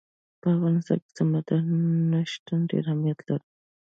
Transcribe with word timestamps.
په 0.41 0.47
افغانستان 0.55 0.97
کې 1.03 1.11
سمندر 1.17 1.59
نه 2.11 2.19
شتون 2.31 2.59
ډېر 2.69 2.83
اهمیت 2.87 3.19
لري. 3.29 3.45